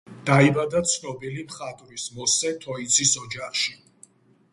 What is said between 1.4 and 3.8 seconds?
მხატვრის მოსე თოიძის ოჯახში.